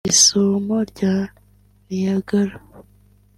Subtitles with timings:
[0.11, 1.15] Isumo rya
[1.87, 2.55] Niagara